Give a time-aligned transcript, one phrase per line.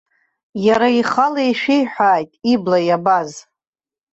[0.65, 3.31] Иара ихала ишәеиҳәааит ибла иабаз.